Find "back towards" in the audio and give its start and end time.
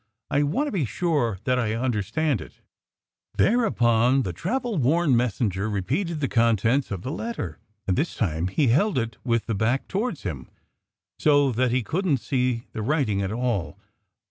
9.53-10.23